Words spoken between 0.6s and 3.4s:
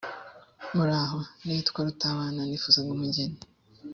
muraho nitwa rutabana nifuzaga umugeni